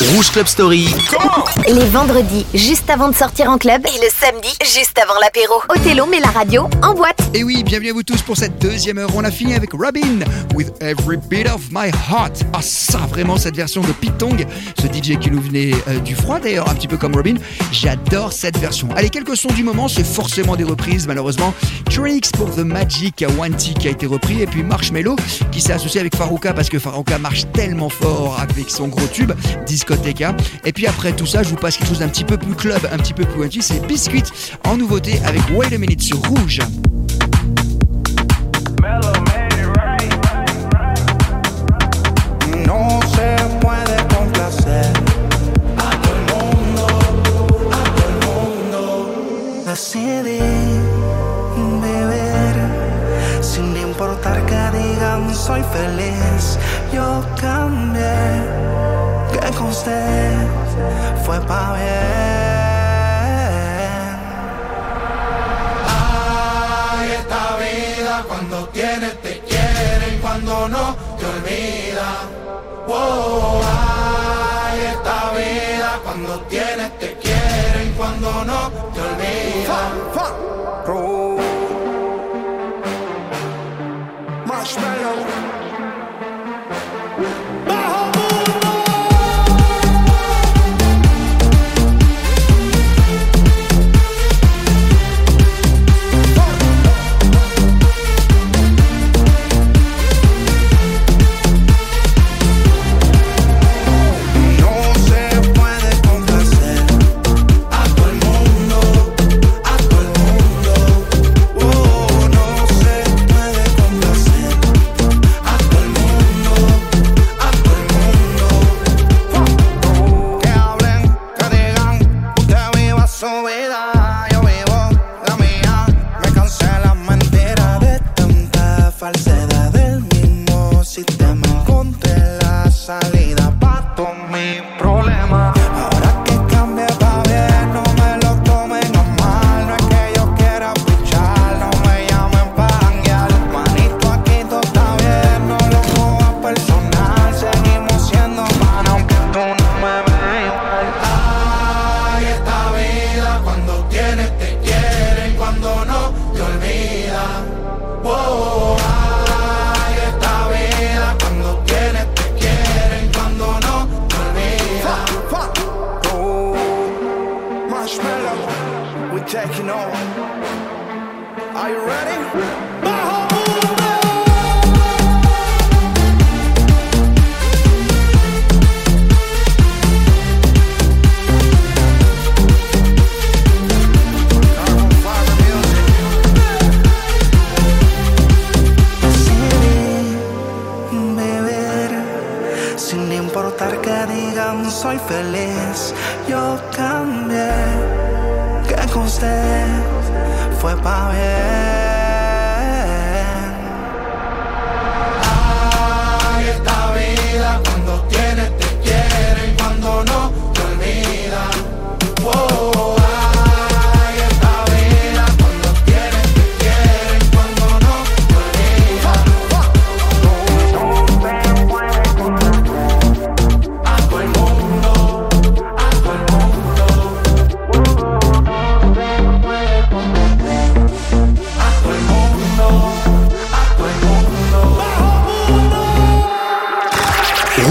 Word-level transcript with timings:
Rouge 0.00 0.30
Club 0.30 0.46
Story. 0.46 0.88
Les 1.68 1.84
vendredis, 1.84 2.46
juste 2.54 2.88
avant 2.88 3.10
de 3.10 3.14
sortir 3.14 3.50
en 3.50 3.58
club. 3.58 3.82
Et 3.84 3.98
le 4.02 4.08
samedi, 4.10 4.48
juste 4.62 4.98
avant 4.98 5.18
l'apéro. 5.20 5.60
Othello 5.68 6.06
met 6.06 6.20
la 6.20 6.28
radio 6.30 6.70
en 6.82 6.94
boîte. 6.94 7.20
Et 7.34 7.44
oui, 7.44 7.62
bienvenue 7.62 7.90
à 7.90 7.92
vous 7.92 8.02
tous 8.02 8.22
pour 8.22 8.38
cette 8.38 8.58
deuxième 8.58 8.96
heure. 8.96 9.10
On 9.14 9.24
a 9.24 9.30
fini 9.30 9.54
avec 9.54 9.72
Robin, 9.74 10.24
With 10.54 10.72
Every 10.80 11.18
Beat 11.28 11.48
of 11.48 11.60
My 11.70 11.88
Heart. 11.88 12.44
Ah 12.54 12.62
ça, 12.62 13.00
vraiment, 13.10 13.36
cette 13.36 13.56
version 13.56 13.82
de 13.82 13.92
Pitong, 13.92 14.46
ce 14.80 14.86
DJ 14.86 15.18
qui 15.18 15.30
nous 15.30 15.40
venait 15.42 15.72
euh, 15.88 15.98
du 15.98 16.14
froid 16.14 16.40
d'ailleurs, 16.40 16.70
un 16.70 16.74
petit 16.74 16.88
peu 16.88 16.96
comme 16.96 17.14
Robin. 17.14 17.34
J'adore 17.70 18.32
cette 18.32 18.56
version. 18.56 18.88
Allez, 18.96 19.10
quelques 19.10 19.36
sons 19.36 19.52
du 19.54 19.64
moment, 19.64 19.86
c'est 19.86 20.06
forcément 20.06 20.56
des 20.56 20.64
reprises, 20.64 21.06
malheureusement. 21.06 21.52
Tricks 21.90 22.32
pour 22.32 22.50
The 22.54 22.60
Magic 22.60 23.22
Wanty 23.36 23.74
qui 23.74 23.88
a 23.88 23.90
été 23.90 24.06
repris, 24.06 24.40
et 24.40 24.46
puis 24.46 24.62
Marshmello 24.62 25.16
qui 25.52 25.60
s'est 25.60 25.74
associé 25.74 26.00
avec 26.00 26.16
Farouka 26.16 26.54
parce 26.54 26.70
que 26.70 26.78
Farouka 26.78 27.18
marche 27.18 27.44
tellement 27.52 27.90
fort 27.90 28.38
avec 28.40 28.70
son 28.70 28.88
gros 28.88 29.06
tube, 29.12 29.32
Et 30.64 30.72
puis 30.72 30.86
après 30.86 31.12
tout 31.12 31.26
ça, 31.26 31.42
je 31.42 31.48
vous 31.48 31.56
passe 31.56 31.76
quelque 31.76 31.88
chose 31.88 31.98
d'un 31.98 32.08
petit 32.08 32.24
peu 32.24 32.36
plus 32.36 32.54
club, 32.54 32.80
un 32.92 32.96
petit 32.98 33.12
peu 33.12 33.24
plus 33.24 33.40
wanty, 33.40 33.60
c'est 33.60 33.84
Biscuit 33.86 34.22
en 34.64 34.76
nouveauté 34.76 35.20
avec 35.24 35.42
Wait 35.50 35.74
a 35.74 35.78
Minute 35.78 36.02
sur 36.02 36.18
Rouge. 36.18 36.60
Yo 56.92 57.22
con 59.56 59.68
usted 59.68 60.46
fue 61.24 61.40
pa' 61.40 61.74
bien. 61.74 61.90
Ay, 65.86 67.12
esta 67.12 67.56
vida 67.56 68.24
cuando 68.28 68.68
tienes 68.68 69.20
te 69.22 69.40
quieren, 69.40 70.20
cuando 70.20 70.68
no 70.68 70.96
te 71.18 71.26
olvida. 71.26 72.08
Wow, 72.86 73.60
ay, 73.62 74.80
esta 74.94 75.30
vida 75.32 76.00
cuando 76.04 76.40
tienes 76.42 76.69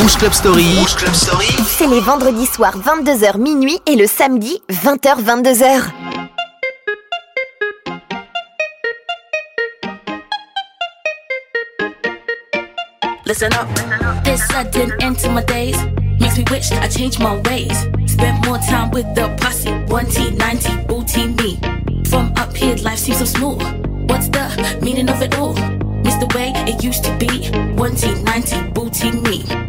Rouge 0.09 0.18
Club 0.18 0.34
Story. 0.34 0.66
Rouge 0.80 0.96
Club 0.96 1.14
Story. 1.14 1.46
C'est 1.68 1.86
les 1.86 2.00
vendredis 2.00 2.47
soirs 2.47 2.75
22h 2.80 3.38
minuit 3.38 3.80
et 3.86 3.96
le 3.96 4.08
samedi 4.08 4.59
20h 4.72 5.24
22h. 5.24 5.84
Listen 13.28 13.52
up. 13.53 13.68
This 14.24 14.44
sudden 14.48 14.92
end 15.00 15.19
to 15.19 15.30
my 15.30 15.44
days 15.44 15.78
makes 16.19 16.38
me 16.38 16.44
wish 16.50 16.72
I 16.72 16.88
changed 16.88 17.19
my 17.19 17.40
ways. 17.46 17.78
Spent 18.07 18.44
more 18.48 18.57
time 18.57 18.89
with 18.89 19.06
the 19.13 19.30
posse, 19.39 19.69
1T, 19.89 20.36
90, 20.38 20.88
booty 20.88 21.28
me. 21.28 21.60
From 22.10 22.34
up 22.36 22.56
here, 22.56 22.75
life 22.78 22.98
seems 22.98 23.19
so 23.19 23.25
smooth. 23.25 23.62
What's 24.10 24.28
the 24.30 24.80
meaning 24.81 25.07
of 25.07 25.22
it 25.22 25.38
all? 25.38 25.54
Miss 26.04 26.16
the 26.16 26.31
way 26.34 26.51
it 26.66 26.84
used 26.84 27.04
to 27.04 27.16
be. 27.19 27.51
1T, 27.78 28.24
90, 28.24 28.72
booty 28.72 29.12
me. 29.12 29.69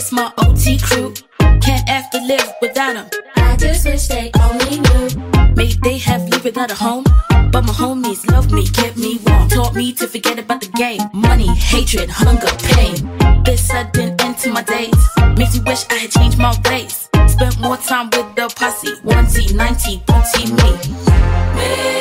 It's 0.00 0.12
my 0.12 0.32
OT 0.38 0.78
crew. 0.78 1.12
Can't 1.60 1.86
have 1.86 2.08
to 2.08 2.22
live 2.22 2.54
without 2.62 2.94
them. 2.94 3.06
I 3.36 3.54
just 3.56 3.84
wish 3.84 4.06
they 4.08 4.30
only 4.40 4.80
knew. 4.80 5.52
Maybe 5.54 5.76
they 5.82 5.98
have 5.98 6.26
lived 6.26 6.42
without 6.42 6.70
a 6.70 6.74
home. 6.74 7.04
But 7.52 7.66
my 7.66 7.74
homies 7.74 8.26
love 8.32 8.50
me, 8.50 8.66
kept 8.66 8.96
me 8.96 9.20
warm. 9.26 9.50
Taught 9.50 9.74
me 9.74 9.92
to 9.92 10.06
forget 10.06 10.38
about 10.38 10.62
the 10.62 10.68
game. 10.68 11.02
Money, 11.12 11.48
hatred, 11.48 12.08
hunger, 12.08 12.48
pain. 12.72 12.94
This 13.44 13.68
sudden 13.68 14.18
end 14.22 14.38
to 14.38 14.48
my 14.48 14.62
days 14.62 14.96
makes 15.36 15.58
me 15.58 15.64
wish 15.66 15.84
I 15.90 15.96
had 15.96 16.10
changed 16.12 16.38
my 16.38 16.58
ways. 16.64 17.10
Spent 17.26 17.60
more 17.60 17.76
time 17.76 18.06
with 18.06 18.34
the 18.36 18.50
posse. 18.56 18.96
1T, 19.04 19.54
90, 19.54 20.02
30 20.06 20.52
me. 20.62 20.70
me. 21.56 21.99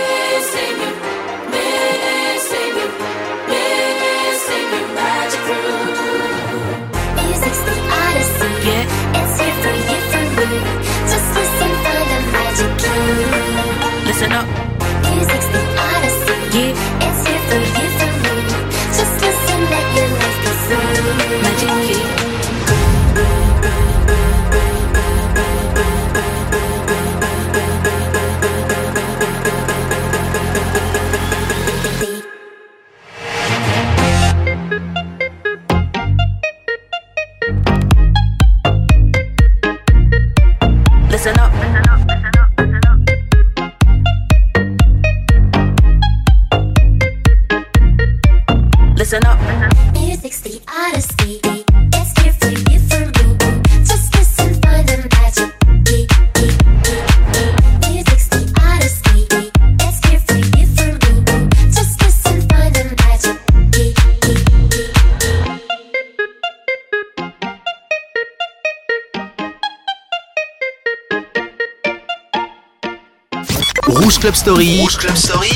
listen 14.19 14.33
up. 14.33 14.47
Music's 15.15 15.47
the 15.47 15.61
odyssey. 15.79 16.57
Yeah. 16.57 17.07
It's 17.07 17.27
here 17.27 17.39
for 17.47 18.03
you. 18.03 18.08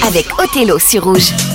Avec 0.05 0.27
Othello 0.39 0.77
sur 0.77 1.05
Rouge. 1.05 1.52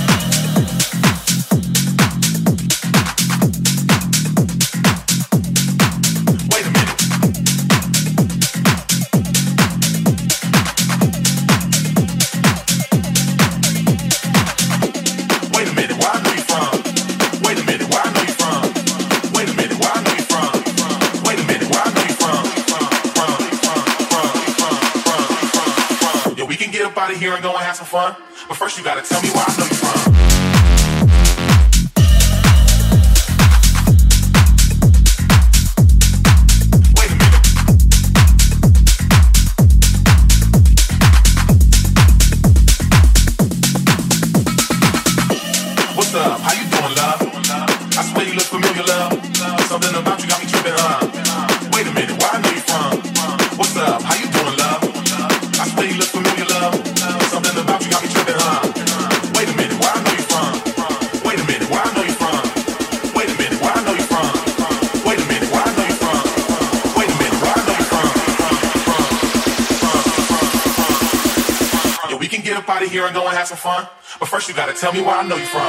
I 75.19 75.23
know 75.23 75.35
you 75.35 75.45
from. 75.47 75.68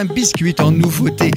Un 0.00 0.06
biscuit 0.06 0.54
en 0.60 0.72
nouveauté. 0.72 1.29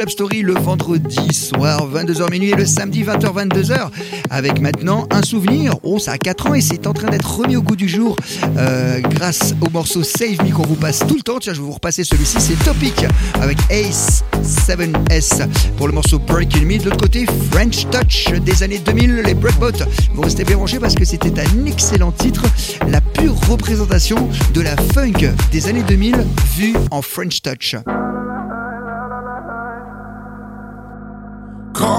Club 0.00 0.08
Story 0.08 0.40
le 0.40 0.54
vendredi 0.54 1.34
soir, 1.34 1.86
22h 1.86 2.30
minuit 2.30 2.52
et 2.52 2.54
le 2.54 2.64
samedi 2.64 3.04
20h 3.04 3.48
22h. 3.48 3.90
Avec 4.30 4.58
maintenant 4.58 5.06
un 5.10 5.20
souvenir. 5.20 5.74
Oh, 5.82 5.98
ça 5.98 6.12
a 6.12 6.16
4 6.16 6.46
ans 6.46 6.54
et 6.54 6.62
c'est 6.62 6.86
en 6.86 6.94
train 6.94 7.08
d'être 7.08 7.30
remis 7.30 7.56
au 7.56 7.60
goût 7.60 7.76
du 7.76 7.86
jour 7.86 8.16
euh, 8.56 9.00
grâce 9.00 9.54
au 9.60 9.68
morceau 9.68 10.02
Save 10.02 10.42
Me 10.42 10.54
qu'on 10.54 10.62
vous 10.62 10.76
passe 10.76 11.00
tout 11.00 11.16
le 11.16 11.20
temps. 11.20 11.38
Tiens, 11.38 11.52
je 11.52 11.60
vais 11.60 11.66
vous 11.66 11.74
repasser 11.74 12.02
celui-ci. 12.02 12.38
C'est 12.40 12.58
Topic 12.64 13.04
avec 13.42 13.58
Ace 13.68 14.24
7S 14.42 15.46
pour 15.76 15.86
le 15.86 15.92
morceau 15.92 16.18
Breaking 16.18 16.64
Me. 16.64 16.78
De 16.78 16.84
l'autre 16.84 16.96
côté, 16.96 17.26
French 17.50 17.86
Touch 17.90 18.32
des 18.40 18.62
années 18.62 18.78
2000, 18.78 19.16
les 19.16 19.34
Breakbots. 19.34 19.84
Vous 20.14 20.22
restez 20.22 20.44
bien 20.44 20.56
parce 20.80 20.94
que 20.94 21.04
c'était 21.04 21.38
un 21.38 21.66
excellent 21.66 22.12
titre. 22.12 22.44
La 22.88 23.02
pure 23.02 23.38
représentation 23.50 24.30
de 24.54 24.62
la 24.62 24.76
funk 24.94 25.30
des 25.52 25.68
années 25.68 25.84
2000 25.86 26.24
vue 26.56 26.74
en 26.90 27.02
French 27.02 27.42
Touch. 27.42 27.76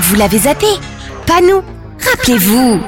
Vous 0.00 0.16
l'avez 0.16 0.38
zappé. 0.38 0.66
Pas 1.26 1.40
nous. 1.40 1.62
Rappelez-vous 2.10 2.80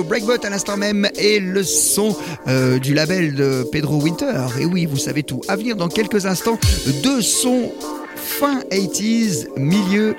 Breakbot 0.00 0.44
à 0.44 0.50
l'instant 0.50 0.76
même 0.76 1.08
et 1.18 1.38
le 1.38 1.62
son 1.62 2.16
euh, 2.46 2.78
du 2.78 2.94
label 2.94 3.34
de 3.34 3.66
Pedro 3.70 4.00
Winter. 4.00 4.46
Et 4.58 4.64
oui, 4.64 4.86
vous 4.86 4.96
savez 4.96 5.22
tout. 5.22 5.40
À 5.48 5.56
venir 5.56 5.76
dans 5.76 5.88
quelques 5.88 6.24
instants, 6.24 6.58
deux 7.02 7.20
sons 7.20 7.72
fin 8.16 8.60
80s, 8.70 9.48
milieu 9.56 10.16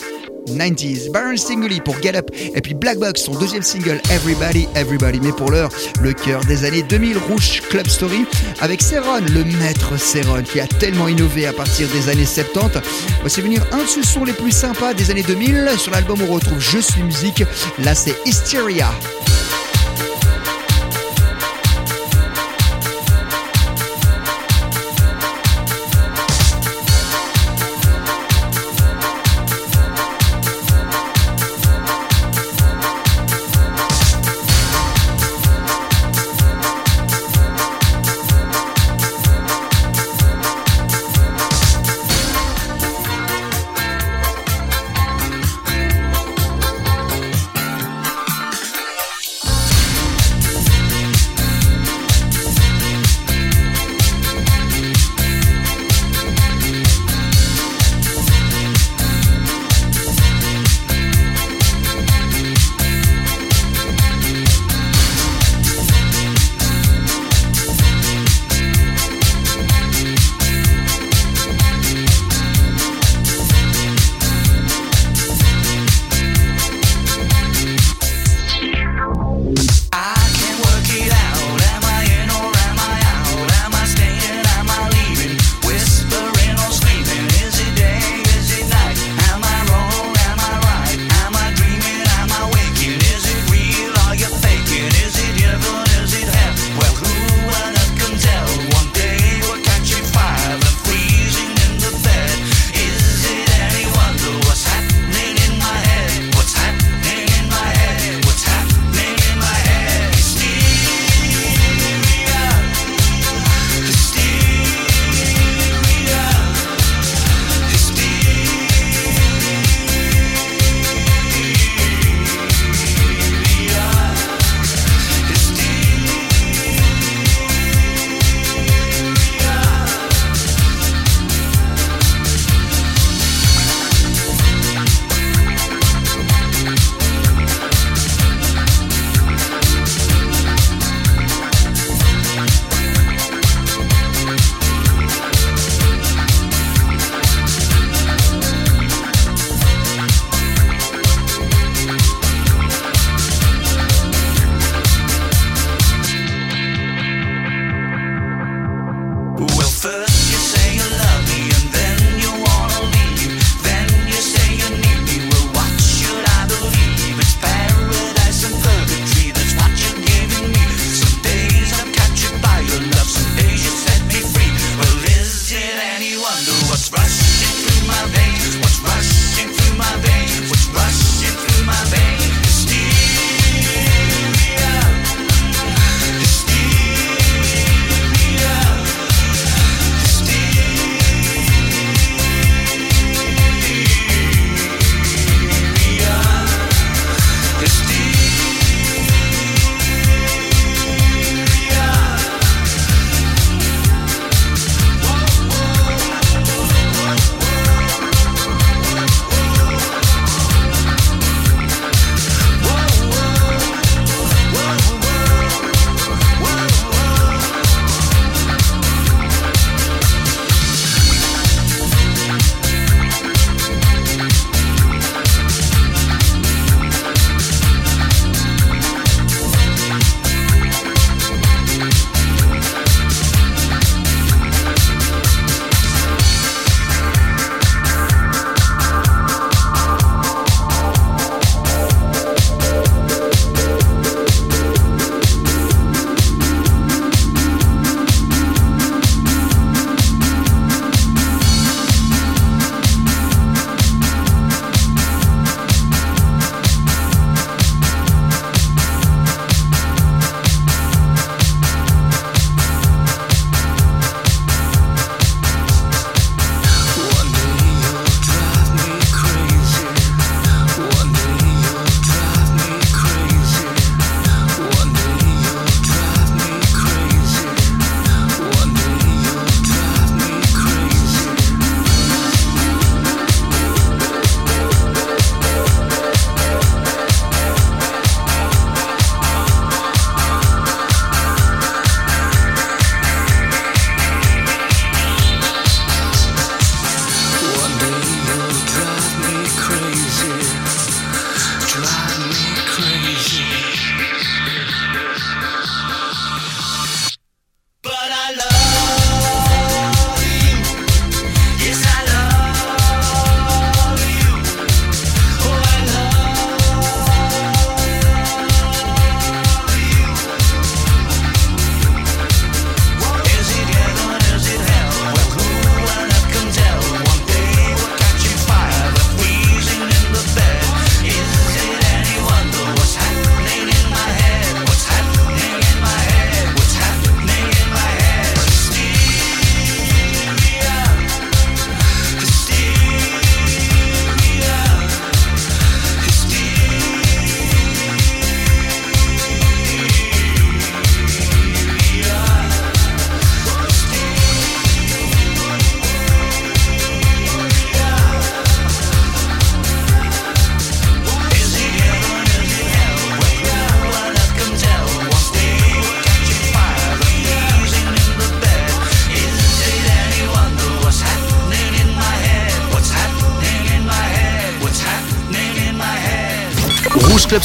90s. 0.48 1.12
Baron 1.12 1.38
Stingly 1.38 1.80
pour 1.80 2.00
Get 2.02 2.16
Up 2.16 2.30
et 2.54 2.62
puis 2.62 2.74
Black 2.74 3.00
Box, 3.00 3.24
son 3.24 3.34
deuxième 3.34 3.64
single 3.64 4.00
Everybody, 4.12 4.68
Everybody. 4.76 5.20
Mais 5.22 5.32
pour 5.32 5.50
l'heure, 5.50 5.70
le 6.02 6.14
cœur 6.14 6.42
des 6.46 6.66
années 6.66 6.84
2000, 6.84 7.18
Rouge 7.18 7.62
Club 7.70 7.88
Story 7.88 8.26
avec 8.62 8.82
Seron, 8.82 9.22
le 9.34 9.44
maître 9.60 9.98
Seron 9.98 10.44
qui 10.44 10.60
a 10.60 10.68
tellement 10.68 11.08
innové 11.08 11.48
à 11.48 11.54
partir 11.54 11.88
des 11.90 12.10
années 12.10 12.26
70. 12.26 12.80
Voici 13.22 13.42
venir 13.42 13.66
un 13.72 13.84
de 13.84 13.88
ce 13.88 14.04
sons 14.04 14.26
les 14.26 14.34
plus 14.34 14.52
sympas 14.52 14.94
des 14.94 15.10
années 15.10 15.24
2000. 15.24 15.72
Sur 15.78 15.92
l'album, 15.92 16.20
on 16.30 16.34
retrouve 16.34 16.60
Je 16.60 16.80
suis 16.80 17.02
musique. 17.02 17.44
Là, 17.84 17.96
c'est 17.96 18.16
Hysteria. 18.26 18.90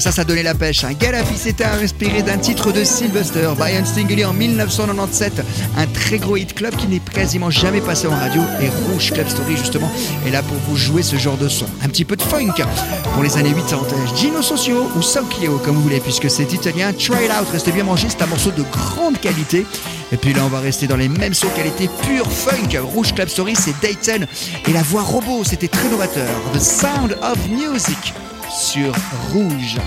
Ah 0.00 0.02
ça, 0.02 0.12
ça 0.12 0.24
donnait 0.24 0.42
la 0.42 0.54
pêche. 0.54 0.82
Un 0.82 0.94
Galapi 0.94 1.36
s'était 1.36 1.66
inspiré 1.66 2.22
d'un 2.22 2.38
titre 2.38 2.72
de 2.72 2.84
Sylvester, 2.84 3.50
Brian 3.54 3.84
Stingley 3.84 4.24
en 4.24 4.32
1997. 4.32 5.42
Un 5.76 5.86
très 5.88 6.16
gros 6.16 6.38
hit 6.38 6.54
club 6.54 6.74
qui 6.74 6.86
n'est 6.86 7.00
quasiment 7.00 7.50
jamais 7.50 7.82
passé 7.82 8.06
en 8.06 8.16
radio. 8.16 8.40
Et 8.62 8.70
Rouge 8.70 9.12
Club 9.12 9.28
Story, 9.28 9.58
justement, 9.58 9.92
est 10.26 10.30
là 10.30 10.42
pour 10.42 10.56
vous 10.66 10.76
jouer 10.78 11.02
ce 11.02 11.16
genre 11.16 11.36
de 11.36 11.48
son. 11.48 11.66
Un 11.84 11.88
petit 11.88 12.06
peu 12.06 12.16
de 12.16 12.22
funk 12.22 12.64
pour 13.12 13.22
les 13.22 13.36
années 13.36 13.52
80. 13.52 14.16
Gino 14.16 14.40
Socio 14.40 14.88
ou 14.96 15.02
Socchio, 15.02 15.58
comme 15.62 15.74
vous 15.74 15.82
voulez, 15.82 16.00
puisque 16.00 16.30
c'est 16.30 16.50
italien. 16.50 16.94
Trail 16.94 17.28
Out, 17.38 17.48
restez 17.52 17.70
bien 17.70 17.84
mangé, 17.84 18.06
c'est 18.08 18.22
un 18.22 18.26
morceau 18.26 18.52
de 18.52 18.62
grande 18.72 19.20
qualité. 19.20 19.66
Et 20.12 20.16
puis 20.16 20.32
là, 20.32 20.40
on 20.46 20.48
va 20.48 20.60
rester 20.60 20.86
dans 20.86 20.96
les 20.96 21.10
mêmes 21.10 21.34
sons 21.34 21.50
qualité 21.54 21.90
pure 22.06 22.32
funk. 22.32 22.74
Rouge 22.82 23.12
Club 23.12 23.28
Story, 23.28 23.52
c'est 23.54 23.78
Dayton. 23.82 24.24
Et 24.66 24.72
la 24.72 24.82
voix 24.82 25.02
robot, 25.02 25.44
c'était 25.44 25.68
très 25.68 25.90
novateur. 25.90 26.40
The 26.54 26.58
Sound 26.58 27.18
of 27.20 27.36
Music 27.50 28.14
sur 28.50 28.92
Rouge. 29.32 29.78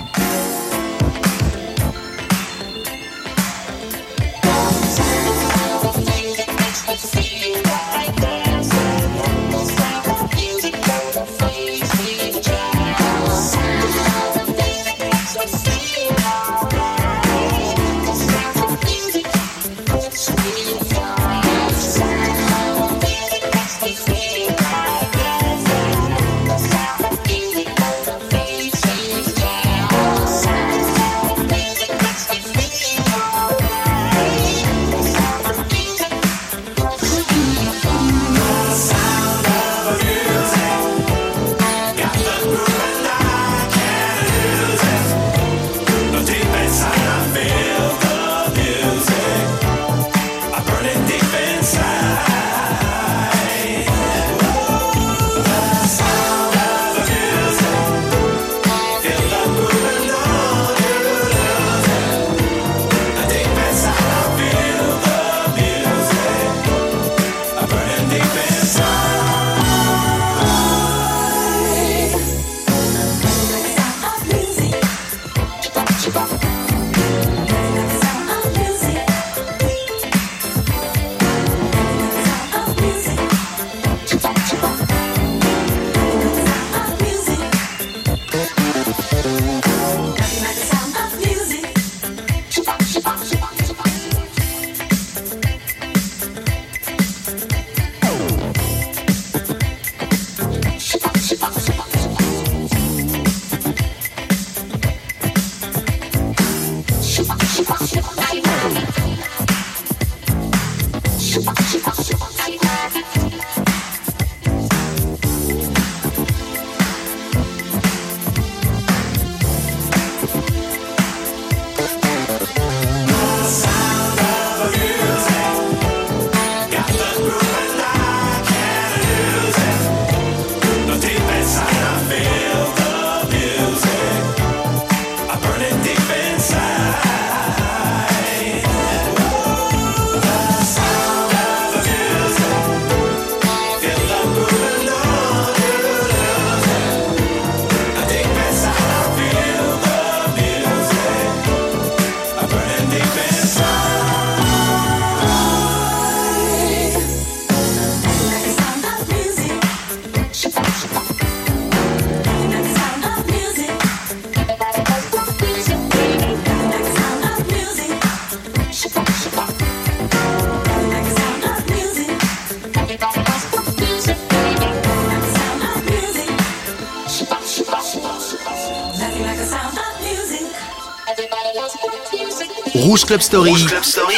Rouge 183.13 183.67
Club 183.67 183.83
Story. 183.83 184.15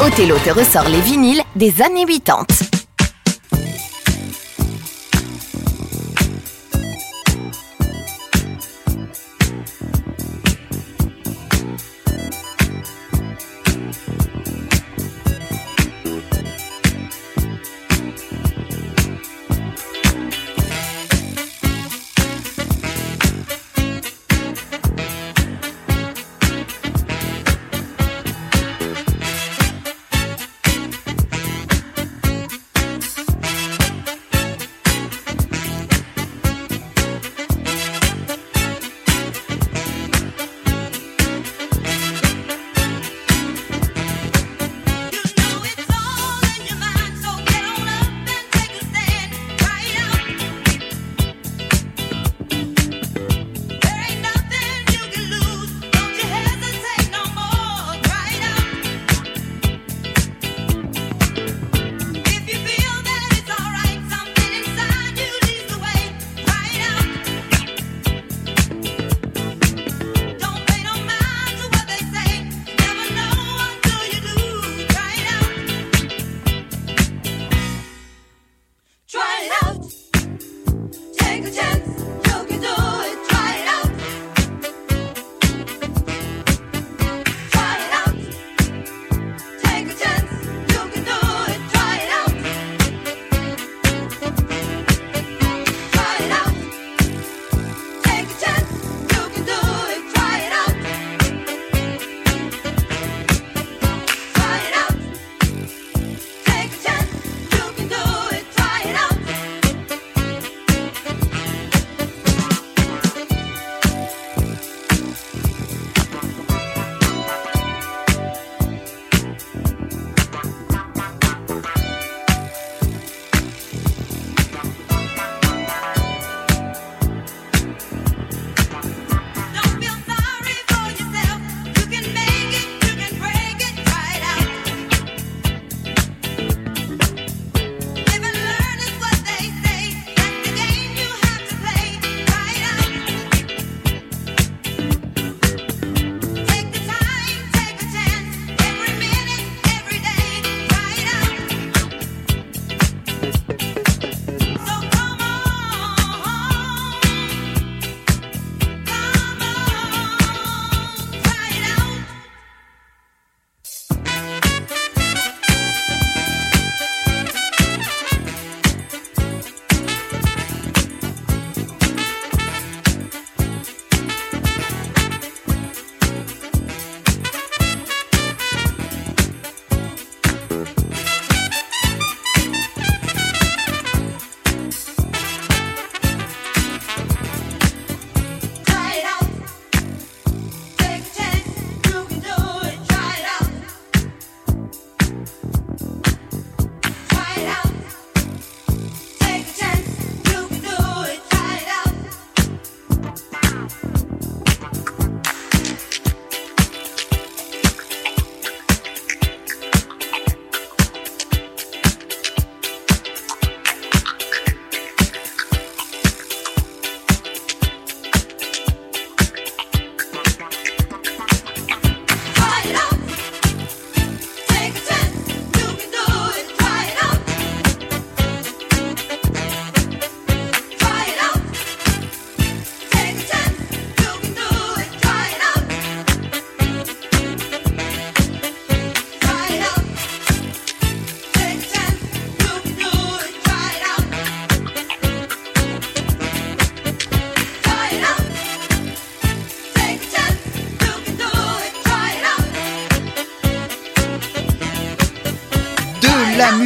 Othello 0.00 0.36
te 0.42 0.50
ressort 0.50 0.88
les 0.88 1.02
vinyles 1.02 1.42
des 1.56 1.82
années 1.82 2.06
80. 2.06 2.69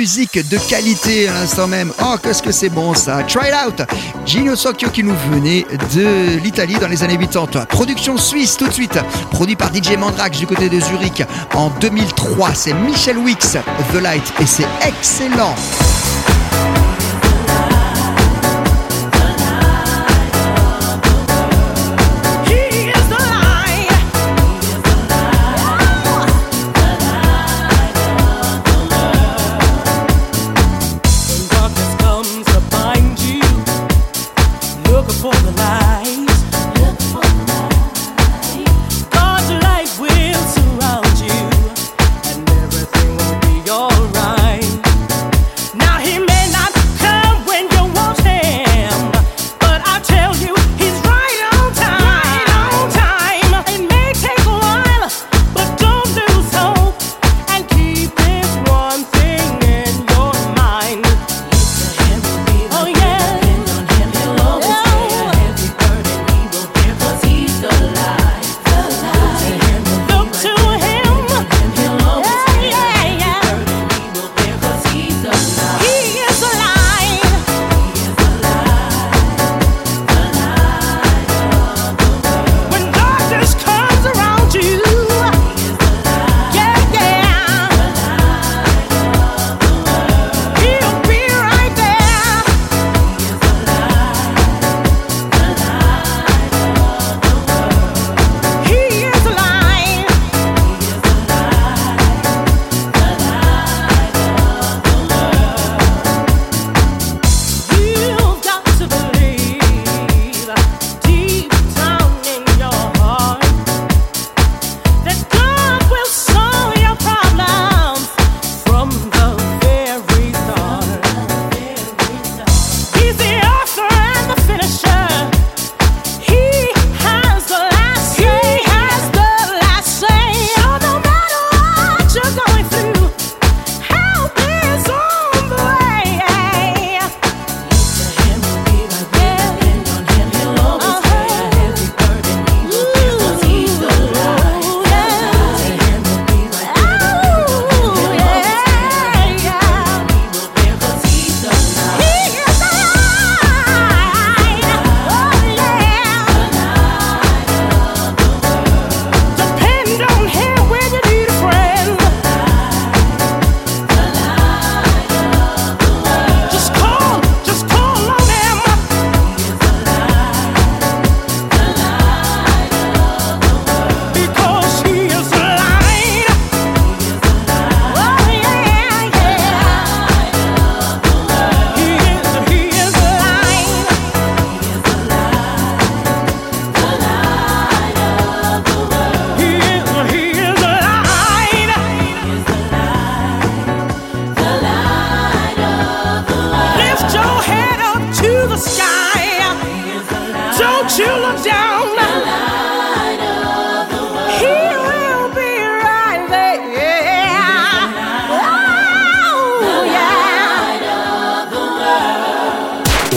musique 0.05 0.47
de 0.51 0.59
qualité 0.59 1.29
à 1.29 1.33
l'instant 1.33 1.67
même. 1.67 1.91
Oh, 1.99 2.17
qu'est-ce 2.23 2.43
que 2.43 2.53
c'est 2.53 2.69
bon 2.69 2.93
ça. 2.93 3.23
Try 3.23 3.49
it 3.49 3.55
out. 3.67 3.89
Gino 4.27 4.55
Socchio 4.55 4.91
qui 4.91 5.03
nous 5.03 5.15
venait 5.31 5.65
de 5.95 6.37
l'Italie 6.43 6.75
dans 6.75 6.89
les 6.89 7.03
années 7.03 7.17
80. 7.17 7.65
Production 7.71 8.19
suisse 8.19 8.59
tout 8.59 8.69
de 8.69 8.73
suite. 8.75 8.99
Produit 9.31 9.57
par 9.57 9.75
DJ 9.75 9.97
Mandrax 9.97 10.39
du 10.39 10.47
côté 10.47 10.69
de 10.69 10.79
Zurich 10.79 11.23
en 11.55 11.71
2003. 11.81 12.55
C'est 12.55 12.75
Michel 12.75 13.17
Wicks, 13.17 13.57
The 13.95 14.03
Light. 14.03 14.31
Et 14.43 14.47
c'est 14.47 14.67
excellent. 14.87 15.55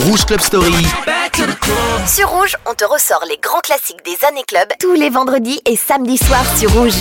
Rouge 0.08 0.26
Club 0.26 0.40
Story. 0.40 0.88
Sur 2.08 2.30
Rouge, 2.30 2.56
on 2.66 2.74
te 2.74 2.86
ressort 2.86 3.26
les 3.30 3.38
grands 3.44 3.60
classiques 3.60 4.06
des 4.06 4.26
années 4.26 4.46
club 4.48 4.70
tous 4.80 4.94
les 4.94 5.10
vendredis 5.10 5.60
et 5.66 5.76
samedis 5.76 6.18
soirs 6.18 6.46
sur 6.58 6.72
Rouge. 6.72 6.94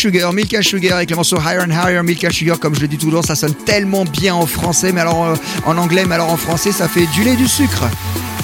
Sugar, 0.00 0.32
Milk 0.32 0.54
and 0.54 0.62
Sugar 0.62 0.96
avec 0.96 1.10
le 1.10 1.16
morceau 1.16 1.36
Higher 1.36 1.60
and 1.60 1.72
Higher, 1.72 2.02
Milk 2.02 2.24
and 2.24 2.30
Sugar, 2.30 2.58
comme 2.58 2.74
je 2.74 2.80
le 2.80 2.88
dis 2.88 2.96
temps, 2.96 3.20
ça 3.20 3.34
sonne 3.34 3.52
tellement 3.52 4.06
bien 4.06 4.34
en 4.34 4.46
français, 4.46 4.92
mais 4.92 5.02
alors 5.02 5.26
euh, 5.26 5.34
en 5.66 5.76
anglais, 5.76 6.06
mais 6.08 6.14
alors 6.14 6.30
en 6.30 6.38
français, 6.38 6.72
ça 6.72 6.88
fait 6.88 7.06
du 7.12 7.22
lait, 7.22 7.36
du 7.36 7.46
sucre. 7.46 7.84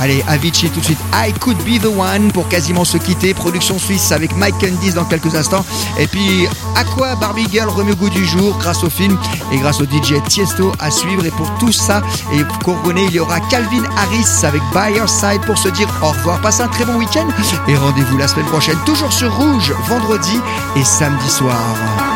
Allez, 0.00 0.22
Avicii 0.28 0.70
tout 0.70 0.80
de 0.80 0.84
suite. 0.84 0.98
I 1.12 1.32
could 1.40 1.56
be 1.58 1.80
the 1.80 1.86
one 1.86 2.30
pour 2.32 2.48
quasiment 2.48 2.84
se 2.84 2.98
quitter. 2.98 3.34
Production 3.34 3.78
suisse 3.78 4.12
avec 4.12 4.36
Mike 4.36 4.56
Candice 4.60 4.94
dans 4.94 5.04
quelques 5.04 5.34
instants. 5.34 5.64
Et 5.98 6.06
puis 6.06 6.46
Aqua 6.74 7.16
Barbie 7.16 7.46
Girl 7.50 7.68
remet 7.68 7.92
au 7.92 7.96
goût 7.96 8.10
du 8.10 8.24
jour 8.24 8.56
grâce 8.58 8.84
au 8.84 8.90
film 8.90 9.18
et 9.52 9.58
grâce 9.58 9.80
au 9.80 9.84
DJ 9.84 10.22
Tiesto 10.28 10.72
à 10.78 10.90
suivre. 10.90 11.24
Et 11.24 11.30
pour 11.30 11.50
tout 11.58 11.72
ça, 11.72 12.02
et 12.32 12.42
couronné, 12.64 13.04
il 13.04 13.14
y 13.14 13.20
aura 13.20 13.40
Calvin 13.40 13.84
Harris 13.96 14.44
avec 14.44 14.62
By 14.74 14.96
Your 14.96 15.08
Side 15.08 15.40
pour 15.46 15.58
se 15.58 15.68
dire 15.68 15.88
au 16.02 16.08
revoir. 16.08 16.40
Passez 16.40 16.62
un 16.62 16.68
très 16.68 16.84
bon 16.84 16.96
week-end 16.96 17.26
et 17.68 17.76
rendez-vous 17.76 18.16
la 18.18 18.28
semaine 18.28 18.46
prochaine, 18.46 18.78
toujours 18.84 19.12
sur 19.12 19.34
Rouge, 19.34 19.72
vendredi 19.88 20.40
et 20.76 20.84
samedi 20.84 21.28
soir. 21.28 22.15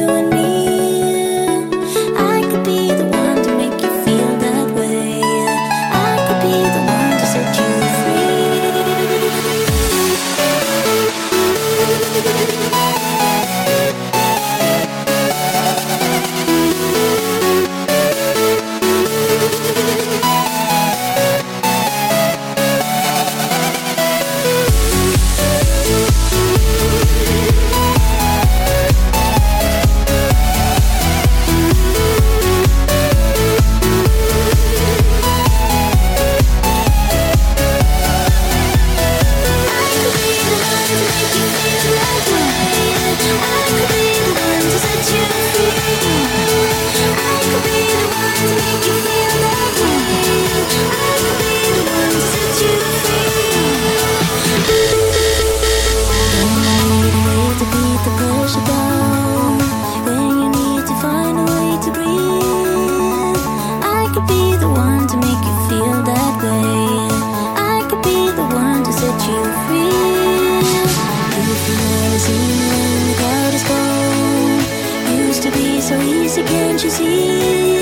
can't 76.51 76.83
you 76.83 76.89
see? 76.89 77.80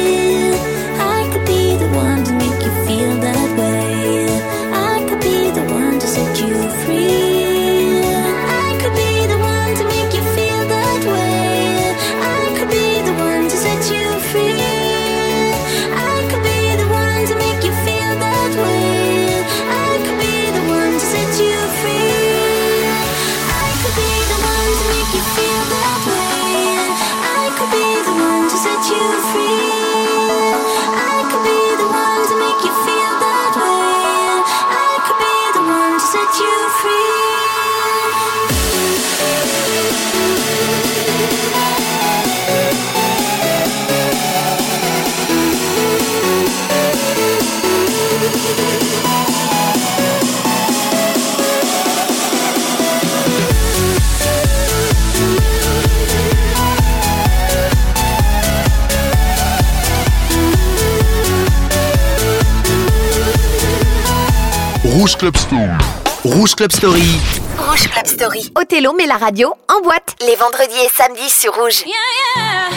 Rouge 64.99 65.15
Club 65.15 65.37
Story. 65.37 65.77
Rouge 66.25 66.55
Club 66.55 66.71
Story. 66.73 67.21
Rouge 67.57 67.87
Club 67.87 68.05
Story. 68.05 68.51
Othello 68.53 68.91
met 68.91 69.05
la 69.05 69.15
radio 69.15 69.53
en 69.69 69.79
boîte 69.79 70.17
les 70.27 70.35
vendredis 70.35 70.75
et 70.85 70.89
samedis 70.93 71.29
sur 71.29 71.53
Rouge. 71.55 71.85
Yeah, 71.85 71.95
yeah, 72.35 72.68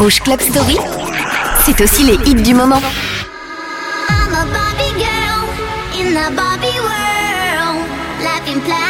Rouge 0.00 0.20
Club 0.20 0.40
Story, 0.40 0.78
c'est 1.66 1.78
aussi 1.82 2.04
les 2.04 2.14
hits 2.24 2.42
du 2.42 2.54
moment. 2.54 2.80
I'm 4.08 4.32
a 4.32 4.46
Barbie 4.46 4.94
girl 4.96 5.44
in 6.00 6.14
the 6.14 6.34
Barbie 6.34 6.80
world, 6.80 7.84
life 8.22 8.48
in 8.48 8.60
plastic. 8.62 8.89